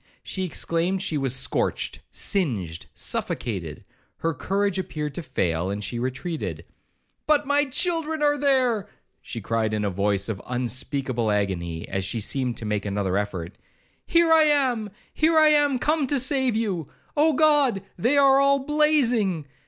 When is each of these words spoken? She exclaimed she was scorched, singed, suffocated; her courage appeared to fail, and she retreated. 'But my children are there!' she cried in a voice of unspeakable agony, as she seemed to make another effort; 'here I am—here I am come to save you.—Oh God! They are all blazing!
She 0.23 0.43
exclaimed 0.45 0.99
she 1.03 1.15
was 1.19 1.35
scorched, 1.35 1.99
singed, 2.09 2.87
suffocated; 2.91 3.85
her 4.21 4.33
courage 4.33 4.79
appeared 4.79 5.13
to 5.13 5.21
fail, 5.21 5.69
and 5.69 5.83
she 5.83 5.99
retreated. 5.99 6.65
'But 7.27 7.45
my 7.45 7.65
children 7.65 8.23
are 8.23 8.35
there!' 8.35 8.89
she 9.21 9.41
cried 9.41 9.75
in 9.75 9.85
a 9.85 9.91
voice 9.91 10.27
of 10.27 10.41
unspeakable 10.47 11.29
agony, 11.29 11.87
as 11.87 12.03
she 12.03 12.19
seemed 12.19 12.57
to 12.57 12.65
make 12.65 12.87
another 12.87 13.15
effort; 13.15 13.59
'here 14.07 14.33
I 14.33 14.45
am—here 14.45 15.37
I 15.37 15.49
am 15.49 15.77
come 15.77 16.07
to 16.07 16.17
save 16.17 16.55
you.—Oh 16.55 17.33
God! 17.33 17.83
They 17.95 18.17
are 18.17 18.39
all 18.41 18.57
blazing! 18.57 19.45